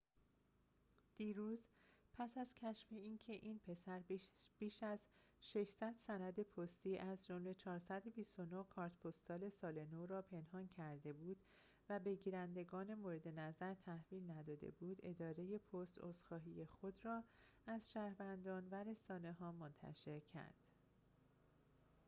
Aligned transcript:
دیروز 1.17 1.63
پس 2.13 2.37
از 2.37 2.53
کشف 2.53 2.87
اینکه 2.91 3.33
این 3.33 3.59
پسر 3.59 3.99
بیش 4.57 4.83
از 4.83 4.99
۶۰۰ 5.41 5.93
سند 6.07 6.41
پستی 6.41 6.97
از 6.97 7.25
جمله 7.25 7.53
۴۲۹ 7.53 8.63
کارت 8.69 8.97
پستال 8.99 9.49
سال 9.49 9.83
نو 9.85 10.05
را 10.05 10.21
پنهان 10.21 10.67
کرده 10.67 11.13
بود 11.13 11.37
و 11.89 11.99
به 11.99 12.15
گیرندگان 12.15 12.93
مورد 12.93 13.27
نظر 13.27 13.73
تحویل 13.73 14.31
نداده 14.31 14.71
بود 14.71 14.99
اداره 15.03 15.57
پست 15.57 15.97
عذرخواهی 16.01 16.65
خود 16.65 16.99
را 17.05 17.23
از 17.67 17.91
شهروندان 17.91 18.67
و 18.71 18.83
رسانه 18.83 19.33
ها 19.33 19.51
منتشر 19.51 20.19
کرد 20.19 20.55